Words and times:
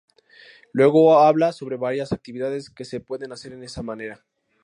Luego 0.73 1.19
habla 1.19 1.51
sobre 1.51 1.77
varias 1.77 2.11
actividades 2.11 2.71
que 2.71 2.85
se 2.85 3.01
pueden 3.01 3.33
hacer 3.33 3.55
de 3.55 3.67
esa 3.67 3.83
manera. 3.83 4.25